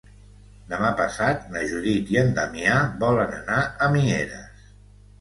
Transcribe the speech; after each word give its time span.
Demà 0.71 0.89
passat 1.01 1.45
na 1.57 1.63
Judit 1.73 2.11
i 2.15 2.19
en 2.23 2.35
Damià 2.41 2.81
volen 3.07 3.39
anar 3.45 3.63
a 3.89 3.95
Mieres. 3.99 4.69